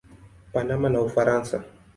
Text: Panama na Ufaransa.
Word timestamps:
Panama 0.53 0.89
na 0.89 0.99
Ufaransa. 1.09 1.57